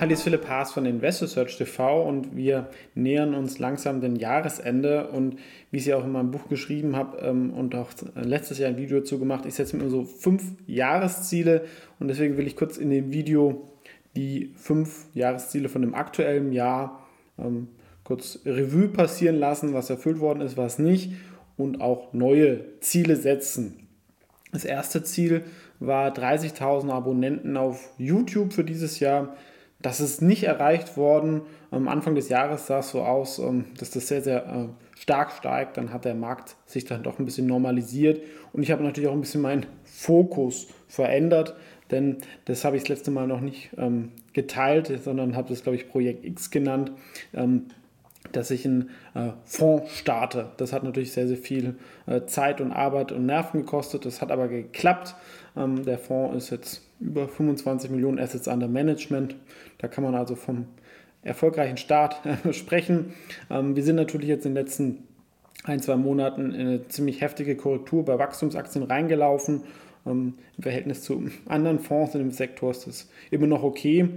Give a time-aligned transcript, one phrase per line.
[0.00, 5.08] Hallo, ist Philipp Haas von Investor Search TV und wir nähern uns langsam dem Jahresende
[5.08, 5.36] und
[5.70, 8.70] wie ich es ja auch in meinem Buch geschrieben habe ähm, und auch letztes Jahr
[8.70, 11.66] ein Video dazu gemacht, ich setze mir so fünf Jahresziele
[11.98, 13.68] und deswegen will ich kurz in dem Video
[14.16, 17.06] die fünf Jahresziele von dem aktuellen Jahr
[17.38, 17.68] ähm,
[18.02, 21.12] kurz Revue passieren lassen, was erfüllt worden ist, was nicht
[21.58, 23.86] und auch neue Ziele setzen.
[24.50, 25.42] Das erste Ziel
[25.78, 29.36] war 30.000 Abonnenten auf YouTube für dieses Jahr.
[29.82, 31.42] Das ist nicht erreicht worden.
[31.70, 35.32] Am Anfang des Jahres sah es so aus, ähm, dass das sehr, sehr äh, stark
[35.32, 35.76] steigt.
[35.76, 38.20] Dann hat der Markt sich dann doch ein bisschen normalisiert.
[38.52, 41.54] Und ich habe natürlich auch ein bisschen meinen Fokus verändert,
[41.90, 45.76] denn das habe ich das letzte Mal noch nicht ähm, geteilt, sondern habe das, glaube
[45.76, 46.92] ich, Projekt X genannt.
[48.32, 50.50] Dass ich einen äh, Fonds starte.
[50.56, 51.76] Das hat natürlich sehr, sehr viel
[52.06, 54.04] äh, Zeit und Arbeit und Nerven gekostet.
[54.04, 55.14] Das hat aber geklappt.
[55.56, 59.36] Ähm, der Fonds ist jetzt über 25 Millionen Assets under Management.
[59.78, 60.66] Da kann man also vom
[61.22, 63.12] erfolgreichen Start äh, sprechen.
[63.50, 65.04] Ähm, wir sind natürlich jetzt in den letzten
[65.64, 69.62] ein, zwei Monaten in eine ziemlich heftige Korrektur bei Wachstumsaktien reingelaufen.
[70.06, 74.08] Ähm, Im Verhältnis zu anderen Fonds in dem Sektor ist das immer noch okay.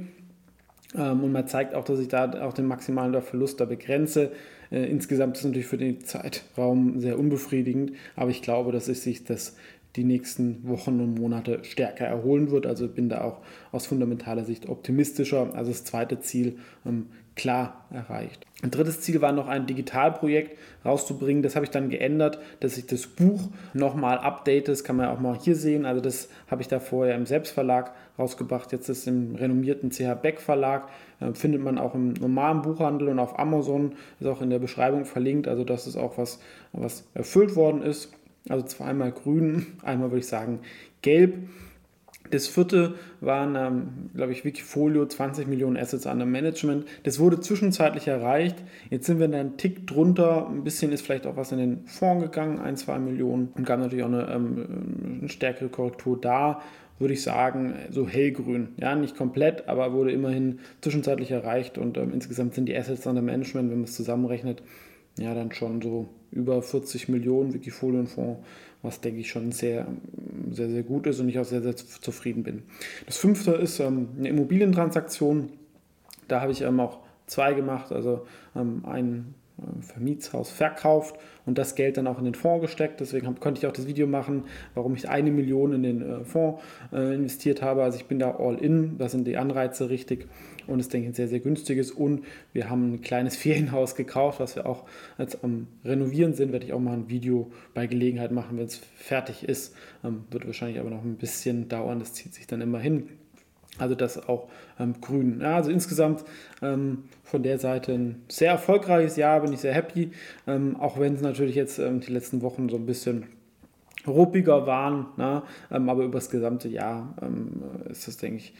[0.96, 4.32] Ähm, und man zeigt auch, dass ich da auch den maximalen Verlust da begrenze.
[4.72, 9.04] Äh, insgesamt ist es natürlich für den Zeitraum sehr unbefriedigend, aber ich glaube, dass es
[9.04, 9.56] sich das
[9.96, 12.66] die nächsten Wochen und Monate stärker erholen wird.
[12.66, 13.42] Also bin da auch
[13.72, 15.54] aus fundamentaler Sicht optimistischer.
[15.54, 18.46] Also das zweite Ziel ähm, klar erreicht.
[18.62, 21.44] Ein drittes Ziel war noch ein Digitalprojekt rauszubringen.
[21.44, 24.68] Das habe ich dann geändert, dass ich das Buch nochmal update.
[24.68, 25.86] Das kann man auch mal hier sehen.
[25.86, 28.72] Also das habe ich da vorher im Selbstverlag rausgebracht.
[28.72, 30.90] Jetzt ist es im renommierten CH Beck Verlag.
[31.20, 33.94] Äh, findet man auch im normalen Buchhandel und auf Amazon.
[34.20, 35.48] Ist auch in der Beschreibung verlinkt.
[35.48, 36.40] Also das ist auch was,
[36.72, 38.12] was erfüllt worden ist.
[38.50, 40.60] Also zweimal grün, einmal würde ich sagen
[41.02, 41.36] gelb.
[42.32, 46.86] Das vierte waren, ähm, glaube ich, Wikifolio 20 Millionen Assets under Management.
[47.04, 48.56] Das wurde zwischenzeitlich erreicht.
[48.90, 50.48] Jetzt sind wir dann einen Tick drunter.
[50.48, 53.50] Ein bisschen ist vielleicht auch was in den Fonds gegangen, ein, zwei Millionen.
[53.56, 56.62] Und gab natürlich auch eine, ähm, eine stärkere Korrektur da.
[56.98, 58.70] Würde ich sagen, so hellgrün.
[58.78, 61.78] Ja, nicht komplett, aber wurde immerhin zwischenzeitlich erreicht.
[61.78, 64.64] Und ähm, insgesamt sind die Assets under Management, wenn man es zusammenrechnet,
[65.18, 68.44] ja, dann schon so über 40 Millionen Wikifolienfonds,
[68.82, 69.88] was denke ich schon sehr,
[70.52, 72.64] sehr, sehr gut ist und ich auch sehr, sehr zufrieden bin.
[73.06, 75.50] Das fünfte ist ähm, eine Immobilientransaktion.
[76.28, 78.26] Da habe ich ähm, auch zwei gemacht, also
[78.56, 79.43] ähm, ein äh,
[79.82, 81.16] Vermietshaus verkauft
[81.46, 83.00] und das Geld dann auch in den Fonds gesteckt.
[83.00, 86.24] Deswegen hab, konnte ich auch das Video machen, warum ich eine Million in den äh,
[86.24, 87.84] Fonds äh, investiert habe.
[87.84, 90.28] Also ich bin da all in, da sind die Anreize richtig
[90.66, 91.92] und es denke ich ein sehr, sehr günstiges.
[91.92, 94.86] Und wir haben ein kleines Ferienhaus gekauft, was wir auch
[95.18, 96.52] jetzt am Renovieren sind.
[96.52, 99.76] Werde ich auch mal ein Video bei Gelegenheit machen, wenn es fertig ist.
[100.04, 103.10] Ähm, wird wahrscheinlich aber noch ein bisschen dauern, das zieht sich dann immer hin.
[103.80, 105.40] Also das auch ähm, grün.
[105.42, 106.24] Ja, also insgesamt
[106.62, 110.12] ähm, von der Seite ein sehr erfolgreiches Jahr, bin ich sehr happy.
[110.46, 113.26] Ähm, auch wenn es natürlich jetzt ähm, die letzten Wochen so ein bisschen
[114.06, 115.44] ruppiger waren, ne?
[115.72, 118.54] Ähm, aber über das gesamte Jahr ähm, ist das, denke ich,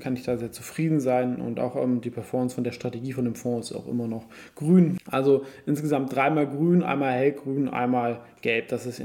[0.00, 3.34] kann ich da sehr zufrieden sein und auch die Performance von der Strategie von dem
[3.34, 4.24] Fonds ist auch immer noch
[4.54, 4.96] grün.
[5.10, 8.68] Also insgesamt dreimal grün, einmal hellgrün, einmal gelb.
[8.68, 9.02] Das ist,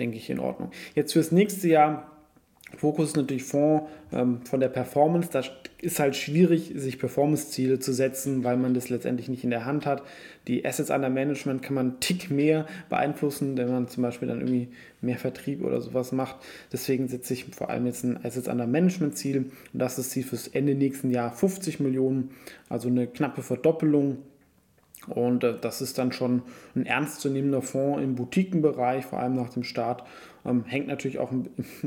[0.00, 0.70] denke ich, in Ordnung.
[0.94, 2.10] Jetzt fürs nächste Jahr
[2.76, 5.28] Fokus ist natürlich Fonds ähm, von der Performance.
[5.30, 5.42] Da
[5.80, 9.86] ist halt schwierig, sich Performance-Ziele zu setzen, weil man das letztendlich nicht in der Hand
[9.86, 10.02] hat.
[10.46, 14.40] Die Assets under Management kann man einen Tick mehr beeinflussen, wenn man zum Beispiel dann
[14.40, 14.68] irgendwie
[15.00, 16.36] mehr Vertrieb oder sowas macht.
[16.72, 19.38] Deswegen setze ich vor allem jetzt ein Assets under Management-Ziel.
[19.38, 22.30] Und das ist Ziel fürs Ende nächsten Jahr 50 Millionen,
[22.68, 24.18] also eine knappe Verdoppelung
[25.08, 26.42] und äh, das ist dann schon
[26.74, 30.04] ein ernstzunehmender Fonds im Boutiquenbereich, vor allem nach dem Start.
[30.44, 31.30] Ähm, hängt natürlich auch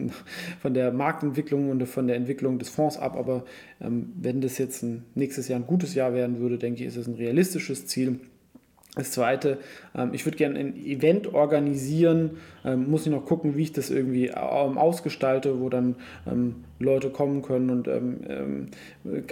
[0.62, 3.44] von der Marktentwicklung und von der Entwicklung des Fonds ab, aber
[3.82, 6.96] ähm, wenn das jetzt ein, nächstes Jahr ein gutes Jahr werden würde, denke ich, ist
[6.96, 8.20] es ein realistisches Ziel.
[8.96, 9.60] Das zweite,
[9.94, 13.90] ähm, ich würde gerne ein Event organisieren, ähm, muss ich noch gucken, wie ich das
[13.90, 15.96] irgendwie ähm, ausgestalte, wo dann
[16.80, 17.90] Leute kommen können und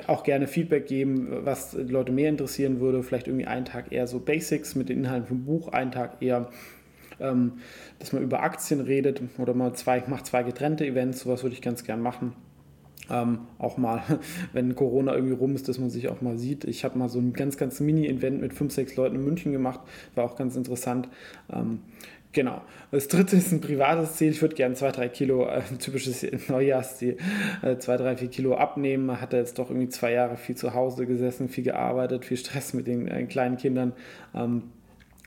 [0.08, 3.04] auch gerne Feedback geben, was die Leute mehr interessieren würde.
[3.04, 6.50] Vielleicht irgendwie einen Tag eher so Basics mit den Inhalten vom Buch, einen Tag eher
[8.00, 11.62] dass man über Aktien redet oder mal zwei, macht zwei getrennte Events, sowas würde ich
[11.62, 12.34] ganz gern machen.
[13.10, 14.02] Ähm, auch mal,
[14.54, 16.64] wenn Corona irgendwie rum ist, dass man sich auch mal sieht.
[16.66, 19.82] Ich habe mal so ein ganz, ganz Mini-Event mit fünf, sechs Leuten in München gemacht,
[20.16, 21.10] war auch ganz interessant.
[21.52, 21.80] Ähm,
[22.32, 22.62] genau.
[22.92, 24.32] Das dritte ist ein privates Ziel.
[24.32, 27.18] Ich würde gerne zwei, drei Kilo, äh, typisches Neujahrsziel,
[27.62, 29.06] äh, zwei, drei, vier Kilo abnehmen.
[29.06, 32.74] Man hat jetzt doch irgendwie zwei Jahre viel zu Hause gesessen, viel gearbeitet, viel Stress
[32.74, 33.94] mit den äh, kleinen Kindern.
[34.34, 34.64] Ähm,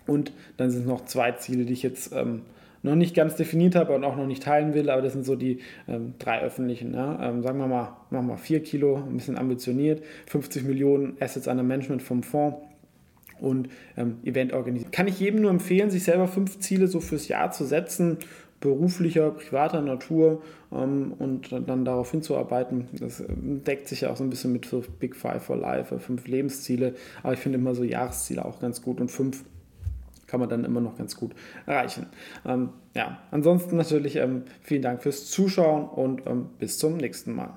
[0.07, 2.43] und dann sind noch zwei Ziele, die ich jetzt ähm,
[2.83, 5.37] noch nicht ganz definiert habe und auch noch nicht teilen will, aber das sind so
[5.37, 5.59] die
[5.89, 6.95] ähm, drei öffentlichen.
[6.95, 7.29] Ja?
[7.29, 11.63] Ähm, sagen wir mal, machen wir 4 Kilo, ein bisschen ambitioniert, 50 Millionen Assets under
[11.65, 12.59] Management vom Fonds
[13.41, 14.91] und ähm, Event organisieren.
[14.93, 18.19] Kann ich jedem nur empfehlen, sich selber fünf Ziele so fürs Jahr zu setzen,
[18.61, 20.43] beruflicher, privater Natur
[20.73, 22.89] ähm, und dann darauf hinzuarbeiten.
[22.93, 25.99] Das ähm, deckt sich ja auch so ein bisschen mit so Big Five for Life,
[25.99, 29.45] fünf Lebensziele, aber ich finde immer so Jahresziele auch ganz gut und fünf
[30.27, 31.35] kann man dann immer noch ganz gut
[31.67, 32.07] erreichen.
[32.45, 37.55] Ähm, ja, ansonsten natürlich ähm, vielen Dank fürs Zuschauen und ähm, bis zum nächsten Mal.